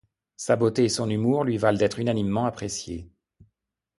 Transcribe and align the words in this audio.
Sa 0.35 0.55
beauté 0.55 0.85
et 0.85 0.89
son 0.89 1.11
humour 1.11 1.43
lui 1.43 1.59
valent 1.59 1.77
d'être 1.77 1.99
unanimement 1.99 2.45
appréciée. 2.47 3.07